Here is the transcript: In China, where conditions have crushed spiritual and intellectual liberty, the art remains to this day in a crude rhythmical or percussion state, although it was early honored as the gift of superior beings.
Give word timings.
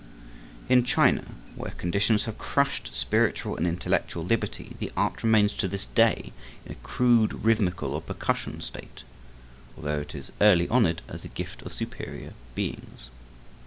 In 0.67 0.83
China, 0.83 1.25
where 1.55 1.73
conditions 1.73 2.23
have 2.23 2.39
crushed 2.39 2.89
spiritual 2.95 3.55
and 3.55 3.67
intellectual 3.67 4.25
liberty, 4.25 4.75
the 4.79 4.91
art 4.97 5.21
remains 5.21 5.53
to 5.53 5.67
this 5.67 5.85
day 5.85 6.33
in 6.65 6.71
a 6.71 6.75
crude 6.81 7.45
rhythmical 7.45 7.93
or 7.93 8.01
percussion 8.01 8.61
state, 8.61 9.03
although 9.77 9.99
it 9.99 10.15
was 10.15 10.31
early 10.41 10.67
honored 10.69 11.03
as 11.07 11.21
the 11.21 11.27
gift 11.27 11.61
of 11.61 11.73
superior 11.73 12.33
beings. 12.55 13.11